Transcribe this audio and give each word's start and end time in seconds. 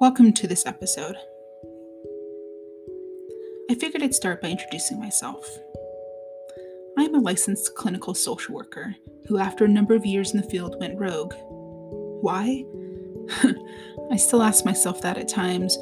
Welcome 0.00 0.32
to 0.32 0.46
this 0.48 0.64
episode. 0.64 1.14
I 3.70 3.74
figured 3.74 4.02
I'd 4.02 4.14
start 4.14 4.40
by 4.40 4.48
introducing 4.48 4.98
myself. 4.98 5.46
I 6.96 7.02
am 7.02 7.14
a 7.14 7.20
licensed 7.20 7.74
clinical 7.74 8.14
social 8.14 8.54
worker 8.54 8.96
who, 9.26 9.36
after 9.36 9.66
a 9.66 9.68
number 9.68 9.94
of 9.94 10.06
years 10.06 10.32
in 10.32 10.40
the 10.40 10.48
field, 10.48 10.80
went 10.80 10.98
rogue. 10.98 11.34
Why? 12.22 12.64
I 14.10 14.16
still 14.16 14.40
ask 14.40 14.64
myself 14.64 15.02
that 15.02 15.18
at 15.18 15.28
times. 15.28 15.76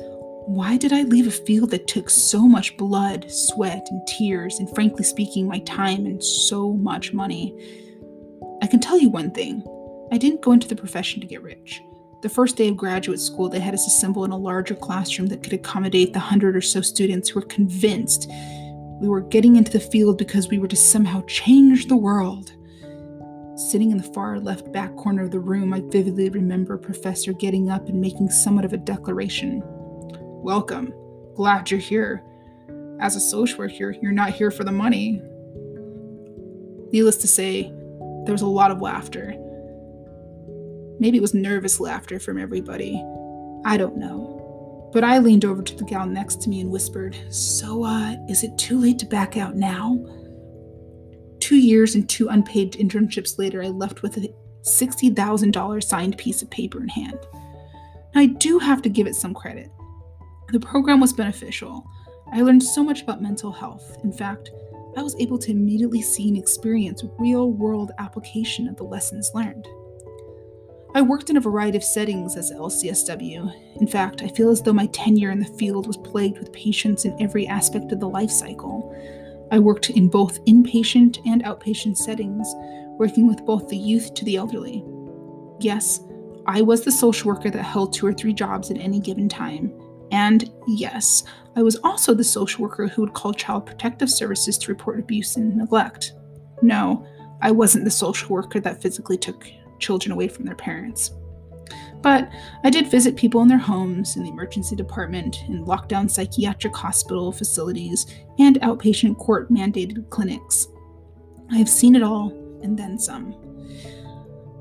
Why 0.46 0.76
did 0.78 0.92
I 0.92 1.02
leave 1.02 1.28
a 1.28 1.30
field 1.30 1.70
that 1.70 1.86
took 1.86 2.10
so 2.10 2.40
much 2.40 2.76
blood, 2.76 3.30
sweat, 3.30 3.86
and 3.88 4.04
tears, 4.08 4.58
and 4.58 4.68
frankly 4.74 5.04
speaking, 5.04 5.46
my 5.46 5.60
time 5.60 6.06
and 6.06 6.20
so 6.24 6.72
much 6.72 7.12
money? 7.12 7.56
I 8.62 8.66
can 8.66 8.80
tell 8.80 8.98
you 8.98 9.10
one 9.10 9.30
thing 9.30 9.62
I 10.10 10.18
didn't 10.18 10.42
go 10.42 10.50
into 10.50 10.66
the 10.66 10.74
profession 10.74 11.20
to 11.20 11.26
get 11.28 11.40
rich. 11.40 11.80
The 12.20 12.28
first 12.28 12.56
day 12.56 12.68
of 12.68 12.76
graduate 12.76 13.20
school, 13.20 13.48
they 13.48 13.60
had 13.60 13.74
us 13.74 13.86
assemble 13.86 14.24
in 14.24 14.32
a 14.32 14.36
larger 14.36 14.74
classroom 14.74 15.28
that 15.28 15.44
could 15.44 15.52
accommodate 15.52 16.12
the 16.12 16.18
hundred 16.18 16.56
or 16.56 16.60
so 16.60 16.80
students 16.80 17.28
who 17.28 17.38
were 17.38 17.46
convinced 17.46 18.28
we 19.00 19.06
were 19.06 19.20
getting 19.20 19.54
into 19.54 19.70
the 19.70 19.78
field 19.78 20.18
because 20.18 20.48
we 20.48 20.58
were 20.58 20.66
to 20.66 20.74
somehow 20.74 21.22
change 21.26 21.86
the 21.86 21.96
world. 21.96 22.52
Sitting 23.54 23.92
in 23.92 23.98
the 23.98 24.10
far 24.12 24.40
left 24.40 24.72
back 24.72 24.96
corner 24.96 25.22
of 25.22 25.30
the 25.30 25.38
room, 25.38 25.72
I 25.72 25.82
vividly 25.86 26.28
remember 26.30 26.74
a 26.74 26.78
professor 26.78 27.32
getting 27.32 27.70
up 27.70 27.88
and 27.88 28.00
making 28.00 28.30
somewhat 28.30 28.64
of 28.64 28.72
a 28.72 28.78
declaration. 28.78 29.62
Welcome. 30.42 30.92
Glad 31.36 31.70
you're 31.70 31.78
here. 31.78 32.24
As 33.00 33.14
a 33.14 33.20
social 33.20 33.58
worker, 33.58 33.94
you're 34.02 34.10
not 34.10 34.30
here 34.30 34.50
for 34.50 34.64
the 34.64 34.72
money. 34.72 35.22
Needless 36.90 37.18
to 37.18 37.28
say, 37.28 37.72
there 38.24 38.34
was 38.34 38.42
a 38.42 38.46
lot 38.46 38.72
of 38.72 38.82
laughter. 38.82 39.36
Maybe 41.00 41.18
it 41.18 41.22
was 41.22 41.34
nervous 41.34 41.80
laughter 41.80 42.18
from 42.18 42.38
everybody. 42.38 43.02
I 43.64 43.76
don't 43.76 43.96
know. 43.96 44.90
But 44.92 45.04
I 45.04 45.18
leaned 45.18 45.44
over 45.44 45.62
to 45.62 45.76
the 45.76 45.84
gal 45.84 46.06
next 46.06 46.40
to 46.42 46.48
me 46.48 46.60
and 46.60 46.70
whispered, 46.70 47.16
So, 47.30 47.84
uh, 47.84 48.16
is 48.28 48.42
it 48.42 48.56
too 48.56 48.78
late 48.80 48.98
to 49.00 49.06
back 49.06 49.36
out 49.36 49.54
now? 49.54 49.98
Two 51.40 51.56
years 51.56 51.94
and 51.94 52.08
two 52.08 52.28
unpaid 52.28 52.72
internships 52.72 53.38
later, 53.38 53.62
I 53.62 53.68
left 53.68 54.02
with 54.02 54.16
a 54.16 54.32
$60,000 54.62 55.82
signed 55.82 56.18
piece 56.18 56.42
of 56.42 56.50
paper 56.50 56.80
in 56.82 56.88
hand. 56.88 57.18
Now, 58.14 58.22
I 58.22 58.26
do 58.26 58.58
have 58.58 58.82
to 58.82 58.88
give 58.88 59.06
it 59.06 59.14
some 59.14 59.34
credit. 59.34 59.70
The 60.50 60.60
program 60.60 61.00
was 61.00 61.12
beneficial. 61.12 61.88
I 62.32 62.42
learned 62.42 62.62
so 62.62 62.82
much 62.82 63.02
about 63.02 63.22
mental 63.22 63.52
health. 63.52 63.98
In 64.02 64.12
fact, 64.12 64.50
I 64.96 65.02
was 65.02 65.16
able 65.20 65.38
to 65.38 65.50
immediately 65.50 66.02
see 66.02 66.28
and 66.28 66.36
experience 66.36 67.04
real 67.18 67.52
world 67.52 67.92
application 67.98 68.66
of 68.68 68.76
the 68.76 68.84
lessons 68.84 69.30
learned. 69.34 69.68
I 70.94 71.02
worked 71.02 71.28
in 71.28 71.36
a 71.36 71.40
variety 71.40 71.76
of 71.76 71.84
settings 71.84 72.36
as 72.36 72.50
LCSW. 72.50 73.80
In 73.80 73.86
fact, 73.86 74.22
I 74.22 74.28
feel 74.28 74.50
as 74.50 74.62
though 74.62 74.72
my 74.72 74.86
tenure 74.86 75.30
in 75.30 75.38
the 75.38 75.56
field 75.58 75.86
was 75.86 75.98
plagued 75.98 76.38
with 76.38 76.52
patients 76.52 77.04
in 77.04 77.20
every 77.20 77.46
aspect 77.46 77.92
of 77.92 78.00
the 78.00 78.08
life 78.08 78.30
cycle. 78.30 78.94
I 79.50 79.58
worked 79.58 79.90
in 79.90 80.08
both 80.08 80.44
inpatient 80.46 81.18
and 81.26 81.44
outpatient 81.44 81.96
settings, 81.96 82.48
working 82.98 83.26
with 83.26 83.44
both 83.44 83.68
the 83.68 83.76
youth 83.76 84.14
to 84.14 84.24
the 84.24 84.36
elderly. 84.36 84.84
Yes, 85.60 86.00
I 86.46 86.62
was 86.62 86.82
the 86.82 86.92
social 86.92 87.30
worker 87.30 87.50
that 87.50 87.62
held 87.62 87.92
two 87.92 88.06
or 88.06 88.12
three 88.14 88.32
jobs 88.32 88.70
at 88.70 88.78
any 88.78 89.00
given 89.00 89.28
time. 89.28 89.72
And 90.10 90.50
yes, 90.66 91.24
I 91.54 91.62
was 91.62 91.76
also 91.84 92.14
the 92.14 92.24
social 92.24 92.62
worker 92.62 92.88
who 92.88 93.02
would 93.02 93.12
call 93.12 93.34
Child 93.34 93.66
Protective 93.66 94.10
Services 94.10 94.56
to 94.58 94.72
report 94.72 94.98
abuse 94.98 95.36
and 95.36 95.56
neglect. 95.56 96.14
No, 96.62 97.06
I 97.40 97.50
wasn't 97.50 97.84
the 97.84 97.90
social 97.90 98.28
worker 98.28 98.60
that 98.60 98.82
physically 98.82 99.16
took 99.16 99.46
children 99.78 100.12
away 100.12 100.28
from 100.28 100.44
their 100.44 100.54
parents. 100.54 101.12
But 102.00 102.30
I 102.62 102.70
did 102.70 102.90
visit 102.90 103.16
people 103.16 103.42
in 103.42 103.48
their 103.48 103.58
homes, 103.58 104.16
in 104.16 104.22
the 104.22 104.30
emergency 104.30 104.76
department, 104.76 105.42
in 105.48 105.64
lockdown 105.64 106.10
psychiatric 106.10 106.74
hospital 106.74 107.32
facilities, 107.32 108.06
and 108.38 108.60
outpatient 108.60 109.18
court 109.18 109.50
mandated 109.50 110.08
clinics. 110.10 110.68
I 111.50 111.56
have 111.56 111.68
seen 111.68 111.96
it 111.96 112.02
all, 112.02 112.30
and 112.62 112.78
then 112.78 112.98
some. 112.98 113.34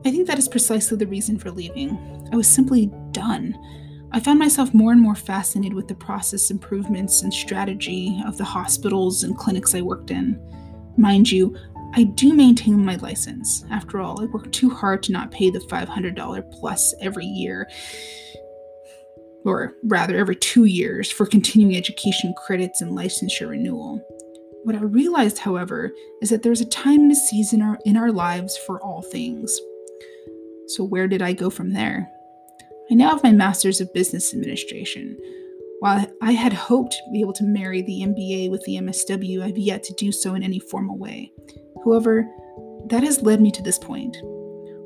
I 0.05 0.11
think 0.11 0.27
that 0.27 0.39
is 0.39 0.47
precisely 0.47 0.97
the 0.97 1.07
reason 1.07 1.37
for 1.37 1.51
leaving. 1.51 1.97
I 2.31 2.35
was 2.35 2.47
simply 2.47 2.91
done. 3.11 3.57
I 4.11 4.19
found 4.19 4.39
myself 4.39 4.73
more 4.73 4.91
and 4.91 5.01
more 5.01 5.15
fascinated 5.15 5.73
with 5.73 5.87
the 5.87 5.95
process 5.95 6.49
improvements 6.49 7.23
and 7.23 7.33
strategy 7.33 8.21
of 8.25 8.37
the 8.37 8.45
hospitals 8.45 9.23
and 9.23 9.37
clinics 9.37 9.75
I 9.75 9.81
worked 9.81 10.11
in. 10.11 10.39
Mind 10.97 11.29
you, 11.29 11.55
I 11.93 12.03
do 12.03 12.33
maintain 12.33 12.83
my 12.83 12.95
license. 12.97 13.63
After 13.71 13.99
all, 13.99 14.21
I 14.21 14.25
work 14.25 14.51
too 14.51 14.69
hard 14.69 15.03
to 15.03 15.11
not 15.11 15.31
pay 15.31 15.49
the 15.49 15.59
$500 15.59 16.51
plus 16.51 16.93
every 17.01 17.25
year, 17.25 17.67
or 19.45 19.73
rather, 19.83 20.17
every 20.17 20.35
two 20.35 20.65
years, 20.65 21.09
for 21.09 21.25
continuing 21.25 21.75
education 21.75 22.33
credits 22.45 22.81
and 22.81 22.91
licensure 22.91 23.49
renewal. 23.49 24.05
What 24.63 24.75
I 24.75 24.79
realized, 24.79 25.37
however, 25.37 25.91
is 26.21 26.29
that 26.29 26.43
there's 26.43 26.61
a 26.61 26.65
time 26.65 26.99
and 26.99 27.11
a 27.11 27.15
season 27.15 27.77
in 27.85 27.95
our, 27.95 28.11
lives 28.11 28.57
for 28.57 28.81
all 28.81 29.01
things. 29.01 29.57
So, 30.67 30.83
where 30.83 31.07
did 31.07 31.21
I 31.21 31.31
go 31.31 31.49
from 31.49 31.71
there? 31.71 32.11
I 32.91 32.95
now 32.95 33.09
have 33.09 33.23
my 33.23 33.31
Master's 33.31 33.79
of 33.79 33.93
Business 33.93 34.33
Administration. 34.33 35.17
While 35.79 36.07
I 36.21 36.31
had 36.31 36.53
hoped 36.53 36.93
to 36.93 37.11
be 37.11 37.21
able 37.21 37.33
to 37.33 37.43
marry 37.43 37.81
the 37.81 38.01
MBA 38.01 38.49
with 38.49 38.63
the 38.65 38.75
MSW, 38.75 39.41
I've 39.41 39.57
yet 39.57 39.83
to 39.83 39.93
do 39.93 40.11
so 40.11 40.33
in 40.33 40.43
any 40.43 40.59
formal 40.59 40.97
way. 40.97 41.31
However, 41.83 42.27
that 42.89 43.03
has 43.03 43.21
led 43.21 43.41
me 43.41 43.51
to 43.51 43.61
this 43.61 43.77
point. 43.77 44.17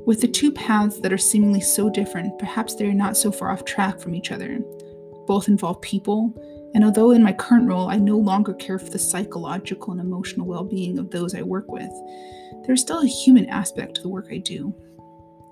With 0.05 0.21
the 0.21 0.27
two 0.27 0.51
paths 0.51 0.99
that 1.01 1.13
are 1.13 1.17
seemingly 1.17 1.61
so 1.61 1.89
different, 1.89 2.39
perhaps 2.39 2.73
they 2.73 2.85
are 2.85 2.93
not 2.93 3.15
so 3.15 3.31
far 3.31 3.51
off 3.51 3.65
track 3.65 3.99
from 3.99 4.15
each 4.15 4.31
other. 4.31 4.59
Both 5.27 5.47
involve 5.47 5.81
people, 5.81 6.33
and 6.73 6.83
although 6.83 7.11
in 7.11 7.21
my 7.21 7.33
current 7.33 7.67
role 7.67 7.89
I 7.89 7.97
no 7.97 8.17
longer 8.17 8.55
care 8.55 8.79
for 8.79 8.89
the 8.89 8.97
psychological 8.97 9.91
and 9.91 10.01
emotional 10.01 10.47
well 10.47 10.63
being 10.63 10.97
of 10.97 11.11
those 11.11 11.35
I 11.35 11.43
work 11.43 11.71
with, 11.71 11.91
there's 12.65 12.81
still 12.81 13.01
a 13.01 13.07
human 13.07 13.47
aspect 13.49 13.95
to 13.95 14.01
the 14.01 14.09
work 14.09 14.27
I 14.31 14.37
do. 14.37 14.73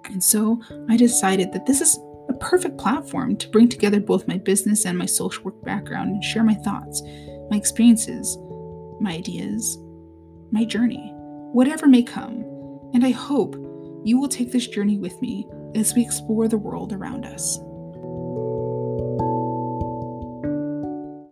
And 0.05 0.23
so 0.23 0.59
I 0.89 0.97
decided 0.97 1.53
that 1.53 1.67
this 1.67 1.81
is 1.81 1.99
a 2.29 2.33
perfect 2.33 2.77
platform 2.77 3.37
to 3.37 3.49
bring 3.49 3.69
together 3.69 3.99
both 3.99 4.27
my 4.27 4.37
business 4.37 4.85
and 4.85 4.97
my 4.97 5.05
social 5.05 5.43
work 5.43 5.63
background 5.63 6.09
and 6.09 6.23
share 6.23 6.43
my 6.43 6.55
thoughts, 6.55 7.03
my 7.51 7.57
experiences, 7.57 8.37
my 8.99 9.13
ideas, 9.13 9.77
my 10.51 10.65
journey 10.65 11.13
whatever 11.51 11.87
may 11.87 12.03
come, 12.03 12.43
and 12.93 13.05
I 13.05 13.11
hope 13.11 13.55
you 14.03 14.19
will 14.19 14.29
take 14.29 14.51
this 14.51 14.67
journey 14.67 14.97
with 14.97 15.21
me 15.21 15.47
as 15.75 15.93
we 15.93 16.01
explore 16.01 16.47
the 16.47 16.57
world 16.57 16.93
around 16.93 17.25
us. 17.25 17.59